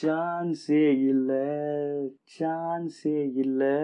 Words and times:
சான்ஸே 0.00 0.84
இல்லை 1.10 1.46
சான்ஸே 2.36 3.18
இல்லை. 3.42 3.76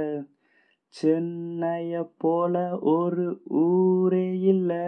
சென்னைய 0.94 2.02
போல 2.22 2.54
ஒரு 2.92 3.26
ஊரே 3.64 4.28
இல்லை. 4.52 4.86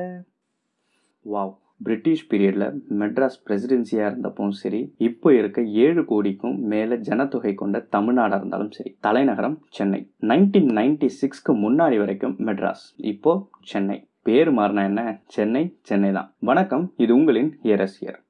வாவ் 1.25 1.53
பிரிட்டிஷ் 1.87 2.25
பீரியடில் 2.31 2.67
மெட்ராஸ் 3.01 3.39
பிரசிடென்சியாக 3.47 4.09
இருந்தப்பவும் 4.11 4.57
சரி 4.63 4.81
இப்போ 5.09 5.29
இருக்க 5.35 5.63
ஏழு 5.85 6.05
கோடிக்கும் 6.11 6.59
மேலே 6.73 6.97
ஜனத்தொகை 7.09 7.55
கொண்ட 7.55 7.79
தமிழ்நாடாக 7.97 8.41
இருந்தாலும் 8.41 8.75
சரி 8.79 8.93
தலைநகரம் 9.01 9.57
சென்னை. 9.79 10.01
நைன்டீன் 10.31 10.71
நைன்டி 10.81 11.11
சிக்ஸ்க்கு 11.21 11.55
முன்னாடி 11.65 11.99
வரைக்கும் 11.99 12.37
மெட்ராஸ் 12.49 12.85
இப்போ 13.13 13.35
சென்னை. 13.73 13.99
பேர் 14.23 14.53
மாறினா 14.59 14.83
என்ன? 14.91 15.23
சென்னை 15.37 15.65
சென்னை 15.83 16.13
தான். 16.13 16.35
வணக்கம் 16.51 16.93
இது 16.97 17.15
உங்களின் 17.17 17.51
ஏரசியர் 17.63 18.21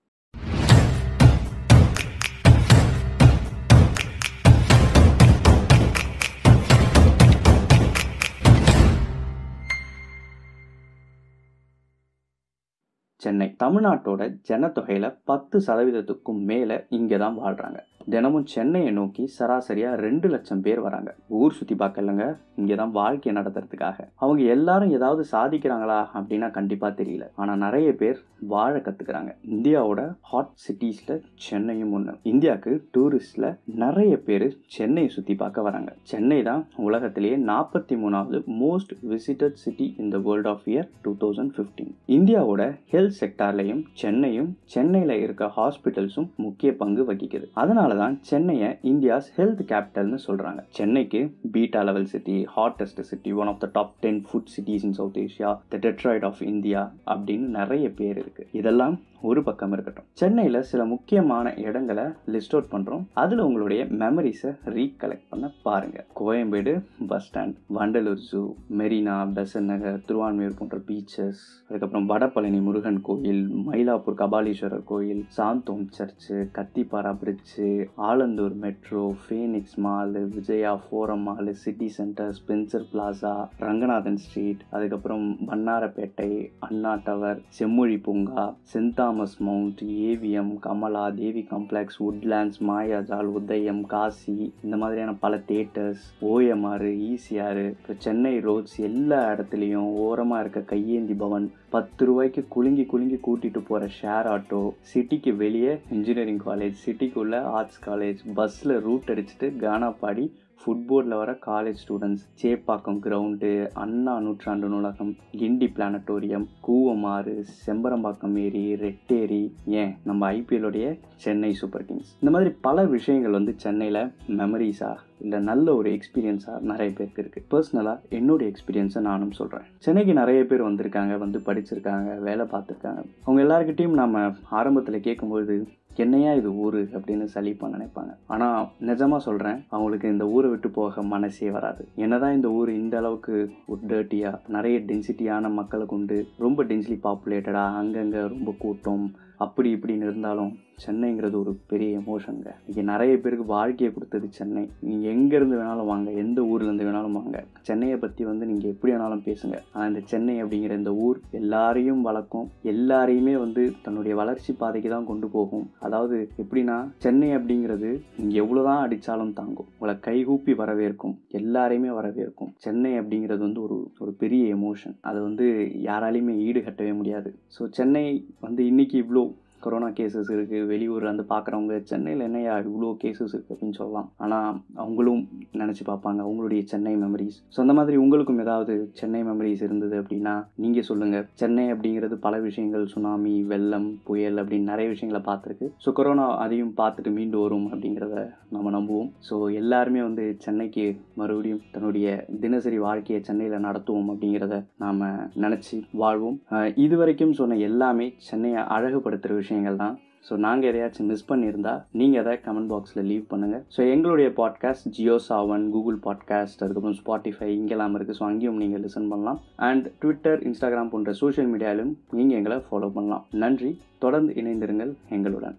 சென்னை. 13.23 13.49
தமிழ்நாட்டோட 13.59 14.23
ஜனத்தொகையில் 14.49 15.09
பத்து 15.25 15.57
சதவீதத்துக்கும் 15.67 16.43
மேலே 16.45 16.77
இங்கே 16.91 17.19
தான் 17.19 17.39
வாழ்கிறாங்க 17.39 17.81
தினமும் 18.13 18.47
சென்னையை 18.55 18.93
நோக்கி 19.01 19.25
சராசரியாக 19.37 20.01
ரெண்டு 20.07 20.29
லட்சம் 20.29 20.63
பேர் 20.67 20.81
வராங்க. 20.87 21.11
ஊர் 21.41 21.57
சுற்றி 21.59 21.75
பார்க்கலங்க 21.83 22.25
இங்கே 22.61 22.75
தான் 22.75 22.93
வாழ்க்கையை 22.99 23.35
நடத்துறதுக்காக. 23.39 23.99
அவங்க 24.23 24.43
எல்லாரும் 24.55 24.95
ஏதாவது 24.97 25.23
சாதிக்கிறாங்களா 25.33 26.01
அப்படின்னா 26.19 26.51
கண்டிப்பாக 26.59 26.93
தெரியல. 27.01 27.27
ஆனால் 27.35 27.63
நிறைய 27.65 27.89
பேர் 28.03 28.19
வாழ 28.53 28.73
கற்றுக்குறாங்க 28.87 29.33
இந்தியாவோட 29.55 30.03
ஹாட் 30.31 30.55
சிட்டிஸில் 30.65 31.23
சென்னையும் 31.47 31.93
ஒன்று 31.97 32.15
இந்தியாவுக்கு 32.33 32.73
டூரிஸ்டில் 32.97 33.49
நிறைய 33.83 34.13
பேர் 34.29 34.47
சென்னையை 34.77 35.11
சுற்றி 35.17 35.35
பார்க்க 35.43 35.67
வராங்க. 35.69 35.91
சென்னை 36.13 36.41
தான் 36.49 36.63
உலகத்திலேயே 36.89 37.37
நாற்பத்தி 37.51 37.97
மூணாவது 38.03 38.41
most 38.63 38.95
visited 39.13 39.61
city 39.65 39.87
in 40.03 40.13
the 40.15 40.19
world 40.29 40.51
of 40.53 40.67
year 40.73 40.89
two 41.05 41.13
thousand 41.23 41.55
fifteen 41.57 41.93
இந்தியாவோட 42.19 42.63
ஹெல்த் 42.95 43.19
செக்டார்லையும் 43.21 43.83
சென்னையும் 44.03 44.51
சென்னையில் 44.75 45.17
இருக்க 45.25 45.51
ஹாஸ்பிட்டல்ஸும் 45.59 46.29
முக்கிய 46.47 46.73
பங்கு 46.83 47.03
வகிக்குது. 47.13 47.49
அதனால் 47.63 47.92
தான் 47.95 48.15
சென்னையை 48.23 48.71
இந்தியாஸ் 48.85 49.29
ஹெல்த் 49.37 49.63
கேபிட்டல்னு 49.69 50.19
சொல்கிறாங்க 50.27 50.61
சென்னைக்கு 50.71 51.21
beta 51.53 51.83
level 51.83 52.07
city 52.07 52.37
hottest 52.57 53.03
city 53.03 53.33
one 53.35 53.49
of 53.49 53.61
the 53.61 53.69
top 53.73 53.95
ten 54.01 54.21
food 54.29 54.53
cities 54.55 54.85
in 54.85 54.93
South 54.93 55.19
Asia 55.19 55.51
the 55.69 55.79
Detroit 55.79 56.25
of 56.25 56.43
India 56.45 56.83
அப்படின்னு 57.07 57.49
நிறைய 57.59 57.89
பேர் 57.93 58.17
இருக்குது 58.17 58.51
இதெல்லாம் 58.53 58.97
ஒரு 59.23 59.41
பக்கம் 59.43 59.73
இருக்கட்டும். 59.73 60.07
சென்னையில் 60.15 60.61
சில 60.63 60.85
முக்கியமான 60.85 61.31
இடங்களை 61.63 62.05
லிஸ்ட் 62.33 62.55
அவுட் 62.55 62.71
பண்ணுறோம் 62.73 63.05
அதில் 63.15 63.43
உங்களுடைய 63.43 63.83
மெமரிஸை 64.01 64.51
ரீகலெக்ட் 64.75 65.29
பண்ண 65.29 65.51
பாருங்கள் 65.63 66.07
Koyambedu 66.21 66.73
bus 67.07 67.27
stand 67.27 67.57
Vandalur 67.77 68.23
zoo 68.29 68.43
Marina 68.79 69.17
Besant 69.37 69.69
Nagar 69.71 70.01
Thiruvanmiyur 70.07 70.59
போன்ற 70.59 70.79
பீச்சஸ் 70.89 71.43
அதுக்கப்புறம் 71.69 72.09
வடபழனி 72.11 72.61
முருகன் 72.61 73.01
கோயில் 73.03 73.45
மயிலாப்பூர் 73.67 74.19
கபாலீஸ்வரர் 74.21 74.85
கோயில் 74.85 75.23
Santhome 75.37 75.87
church 75.97 76.39
Kathipara 76.59 77.13
bridge 77.21 77.69
Alandur 78.09 78.57
metro 78.65 79.05
Phoenix 79.23 79.79
mall 79.85 80.23
Vijaya 80.35 80.75
forum 80.83 81.25
mall 81.29 81.55
city 81.63 81.91
centre 81.97 82.35
Spencer 82.39 82.89
Plaza 82.93 83.35
Ranganathan 83.63 84.21
street 84.25 84.65
அதுக்கப்புறம் 84.71 85.27
பன்னாரப்பேட்டை 85.49 86.31
Anna 86.67 86.95
tower 87.05 87.41
Semmozhi 87.57 87.99
Poonga 88.05 88.45
saint 88.73 89.01
Thomas 89.13 89.41
mount 89.41 89.81
AVM 90.03 90.53
Kamala 90.59 91.03
Devi 91.17 91.41
complex 91.51 91.99
Woodlands 92.05 92.61
Mayajaal 92.69 93.31
Udhayam 93.33 93.81
Kasi 93.87 94.37
இந்த 94.65 94.77
மாதிரியான 94.77 95.13
பல 95.17 95.41
theatres 95.49 96.05
OMR 96.29 96.85
ECR 97.07 97.61
இப்போ 97.65 97.95
Chennai 97.99 98.33
roads 98.41 98.77
எல்லா 98.83 99.19
இடத்துலையும் 99.33 99.91
ஓரமாக 100.03 100.43
இருக்க 100.43 100.61
கையேந்தி 100.71 101.17
பவன் 101.17 101.47
பத்து 101.71 102.07
ரூபாய்க்கு 102.07 102.45
குலுங்கி 102.49 102.87
குலுங்கி 102.87 103.19
கூட்டிகிட்டு 103.21 103.63
போகிற 103.63 103.91
ஷேர் 103.99 104.29
ஆட்டோ 104.29 104.63
சிட்டிக்கு 104.91 105.35
வெளியே 105.37 105.75
இன்ஜினியரிங் 105.91 106.43
காலேஜ் 106.47 106.81
சிட்டிக்குள்ளே 106.85 107.43
ஆர்ட்ஸ் 107.53 107.83
காலேஜ் 107.85 108.23
பஸ்ஸில் 108.35 108.75
ரூட் 108.81 109.13
அடிச்சுட்டு 109.15 109.51
கானா 109.59 109.91
பாடி 109.99 110.27
ஃபுட்போர்டில் 110.65 111.17
வர 111.17 111.39
college 111.47 111.81
students 111.83 112.25
Chepauk 112.43 112.99
ground 112.99 113.71
Anna 113.75 114.19
நூற்றாண்டு 114.19 114.69
நூலகம் 114.69 115.17
கிண்டி 115.33 115.69
பிளானட்டோரியம் 115.77 116.47
கூவமாறு 116.61 117.45
செம்பரம்பாக்கம் 117.67 118.39
ஏரி 118.39 118.77
ரெட்டேரி 118.77 119.51
ஏன்? 119.67 119.97
நம்ம 120.05 120.33
ஐபிஎல்லுடைய 120.33 120.99
சென்னை 121.15 121.53
சூப்பர் 121.53 121.85
கிங்ஸ். 121.85 122.17
இந்த 122.21 122.31
மாதிரி 122.31 122.51
பல 122.61 122.85
விஷயங்கள் 122.85 123.31
வந்து 123.31 123.55
சென்னையில் 123.57 124.13
மெமரிஸாக 124.29 124.97
இல்லை 125.21 125.41
நல்ல 125.41 125.75
ஒரு 125.75 125.91
எக்ஸ்பீரியன்ஸாக 125.91 126.61
நிறைய 126.61 126.93
பேருக்கு 126.93 127.23
இருக்குது 127.23 127.47
பர்சனலாக 127.51 127.99
என்னுடைய 128.09 128.53
எக்ஸ்பீரியன்ஸை 128.53 129.01
நானும் 129.01 129.31
சொல்கிறேன் 129.31 129.67
சென்னைக்கு 129.79 130.13
நிறைய 130.13 130.45
பேர் 130.45 130.63
வந்திருக்காங்க 130.63 131.19
வந்து 131.19 131.39
படிச்சிருக்காங்க 131.39 132.19
வேலை 132.19 132.45
பார்த்துருக்காங்க. 132.45 133.03
அவங்க 133.25 133.43
எல்லாருக்கிட்டையும் 133.45 134.01
நம்ம 134.03 134.33
ஆரம்பத்தில் 134.51 135.01
கேட்கும்போது 135.01 135.55
என்னையா 135.97 136.33
இது 136.33 136.51
ஊர் 136.65 136.81
அப்படின்னு 136.97 137.27
சலிப்பாக 137.35 137.73
நினைப்பாங்க. 137.75 138.13
ஆனால் 138.27 138.69
நிஜமாக 138.89 139.27
சொல்கிறேன் 139.27 139.59
அவங்களுக்கு 139.69 140.09
இந்த 140.09 140.27
ஊரை 140.29 140.51
விட்டு 140.51 140.71
போக 140.71 141.03
மனசே 141.03 141.51
வராது. 141.51 141.85
என்னதான் 141.97 142.35
இந்த 142.35 142.51
ஊர் 142.51 142.71
இந்த 142.71 142.97
அளவுக்கு 142.99 143.35
ஒரு 143.67 143.81
டேர்ட்டியாக 143.91 144.41
நிறைய 144.49 144.79
டென்சிட்டியான 144.79 145.51
மக்களை 145.59 145.87
கொண்டு 145.87 146.19
ரொம்ப 146.39 146.65
டென்சிலி 146.65 146.99
பாப்புலேட்டடாக 147.09 147.79
அங்கங்கே 147.83 148.23
ரொம்ப 148.35 148.55
கூட்டம் 148.59 149.05
அப்படி 149.37 149.69
இப்படின்னு 149.77 150.07
இருந்தாலும் 150.09 150.51
சென்னைங்கிறது 150.85 151.37
ஒரு 151.41 151.53
பெரிய 151.71 151.99
எமோஷனுங்க 152.01 152.51
இங்கே 152.67 152.83
நிறைய 152.83 153.13
பேருக்கு 153.23 153.45
வாழ்க்கையை 153.45 153.95
கொடுத்தது 153.95 154.27
சென்னை. 154.31 154.63
நீங்கள் 154.81 155.13
எங்கேருந்து 155.15 155.59
வேணாலும் 155.61 155.91
வாங்க 155.91 156.11
எந்த 156.11 156.41
வந்து 156.73 156.87
வேணாலும் 156.89 157.19
வாங்க. 157.21 157.39
சென்னையை 157.69 157.97
பற்றி 158.05 158.23
வந்து 158.31 158.45
நீங்கள் 158.51 158.73
எப்படி 158.75 158.93
வேணாலும் 158.93 159.25
பேசுங்க. 159.29 159.57
ஆனால் 159.75 159.91
இந்த 159.93 160.03
சென்னை 160.13 160.37
அப்படிங்கிற 160.43 160.77
இந்த 160.81 160.93
ஊர் 161.07 161.19
எல்லாரையும் 161.41 162.03
வளர்க்கும். 162.09 162.49
எல்லாரையுமே 162.73 163.35
வந்து 163.45 163.63
தன்னுடைய 163.87 164.15
வளர்ச்சி 164.21 164.53
பாதைக்கு 164.63 164.91
தான் 164.95 165.09
கொண்டு 165.11 165.29
போகும். 165.37 165.67
அதாவது 165.87 166.17
எப்படின்னா 166.43 166.79
சென்னை 167.05 167.31
அப்படிங்கிறது 167.39 167.91
நீங்கள் 168.19 168.41
எவ்வளோ 168.43 168.63
தான் 168.69 168.83
அடித்தாலும் 168.85 169.37
தாங்கும். 169.41 169.69
உங்களை 169.75 169.95
கைகூப்பி 170.07 170.55
வரவேற்கும். 170.63 171.15
எல்லாரையுமே 171.41 171.91
வரவேற்கும். 171.99 172.53
சென்னை 172.67 172.93
அப்படிங்கிறது 173.01 173.43
வந்து 173.49 173.63
ஒரு 173.67 173.79
ஒரு 174.03 174.13
பெரிய 174.23 174.43
எமோஷன் 174.57 174.97
அது 175.11 175.19
வந்து 175.29 175.47
யாராலையுமே 175.89 176.35
ஈடுகட்டவே 176.49 176.93
முடியாது. 177.01 177.33
ஸோ 177.57 177.65
சென்னை 177.79 178.05
வந்து 178.47 178.63
இன்னைக்கு 178.73 178.97
இவ்வளோ 179.05 179.25
கொரோனா 179.65 179.89
கேசஸ் 179.99 180.31
இருக்குது 180.37 180.69
வெளியூரில் 180.73 181.11
வந்து 181.11 181.27
பார்க்குறவங்க 181.33 181.77
சென்னையில் 181.91 182.25
என்னையா 182.29 182.55
இவ்வளோ 182.67 182.91
கேசஸ் 183.03 183.35
இருக்குது 183.35 183.55
அப்படின்னு 183.55 183.79
சொல்லலாம். 183.81 184.09
ஆனால் 184.25 184.49
அவங்களும் 184.85 185.23
நினச்சி 185.63 185.85
பார்ப்பாங்க 185.91 186.21
அவங்களுடைய 186.27 186.63
சென்னை 186.73 186.95
மெமரிஸ் 187.05 187.39
ஸோ 187.55 187.59
அந்த 187.65 187.75
மாதிரி 187.79 187.97
உங்களுக்கும் 188.05 188.43
ஏதாவது 188.45 188.75
சென்னை 189.01 189.23
மெமரிஸ் 189.31 189.65
இருந்தது 189.67 189.97
அப்படின்னா 190.03 190.35
நீங்கள் 190.65 190.89
சொல்லுங்கள் 190.91 191.27
சென்னை 191.43 191.67
அப்படிங்கிறது 191.75 192.19
பல 192.27 192.35
விஷயங்கள். 192.49 192.87
சுனாமி 192.95 193.35
வெள்ளம் 193.53 193.89
புயல் 194.09 194.41
அப்படின்னு 194.43 194.71
நிறைய 194.73 194.89
விஷயங்களை 194.95 195.23
பார்த்துருக்கு. 195.31 195.69
ஸோ 195.85 195.93
கொரோனா 195.99 196.27
அதையும் 196.45 196.75
பார்த்துட்டு 196.81 197.13
மீண்டு 197.19 197.39
வரும் 197.45 197.69
அப்படிங்கிறத 197.73 198.17
நம்ம 198.55 198.71
நம்புவோம். 198.77 199.11
ஸோ 199.29 199.35
எல்லாருமே 199.61 200.01
வந்து 200.09 200.25
சென்னைக்கு 200.47 200.87
மறுபடியும் 201.21 201.63
தன்னுடைய 201.75 202.07
தினசரி 202.45 202.79
வாழ்க்கையை 202.87 203.21
சென்னையில் 203.29 203.65
நடத்துவோம் 203.67 204.11
அப்படிங்கிறத 204.13 204.57
நாம் 204.85 205.03
நினச்சி 205.45 205.77
வாழ்வோம். 206.03 206.39
இது 206.85 206.95
வரைக்கும் 207.01 207.39
சொன்ன 207.41 207.59
எல்லாமே 207.69 208.07
சென்னையை 208.29 208.61
அழகுபடுத்துகிற 208.77 209.39
விஷயம் 209.41 209.52
விஷயங்கள் 209.53 209.83
தான். 209.85 209.95
ஸோ 210.27 210.33
நாங்கள் 210.45 210.69
எதையாச்சும் 210.71 211.09
மிஸ் 211.11 211.29
பண்ணியிருந்தா 211.31 211.73
நீங்கள் 212.01 212.21
எதை 212.21 212.35
கமெண்ட் 212.45 212.71
பாக்ஸில் 212.73 213.07
லீவ் 213.09 213.25
பண்ணுங்கள் 213.31 213.63
ஸோ 213.75 213.81
எங்களுடைய 213.95 214.29
podcast 214.37 214.87
Jio 214.97 215.17
Saavn 215.29 215.65
Google 215.75 215.99
podcast 216.05 216.63
அதுக்கப்புறம் 216.65 216.99
ஸ்பாட்டிஃபை 217.01 217.49
இங்கெல்லாம் 217.57 217.97
இருக்குது 217.99 218.19
ஸோ 218.21 218.25
அங்கேயும் 218.29 218.61
நீங்கள் 218.63 218.83
லிசன் 218.85 219.11
பண்ணலாம். 219.13 219.41
அண்ட் 219.69 219.89
ட்விட்டர் 220.03 220.41
இன்ஸ்டாகிராம் 220.51 220.93
போன்ற 220.95 221.13
சோஷியல் 221.23 221.51
மீடியாவிலும் 221.55 221.93
நீங்கள் 222.19 222.39
எங்களை 222.41 222.59
ஃபாலோ 222.69 222.91
பண்ணலாம். 222.99 223.27
நன்றி. 223.45 223.73
தொடர்ந்து 223.99 224.33
இணைந்திருங்கள் 224.43 224.95
எங்களுடன். 225.17 225.59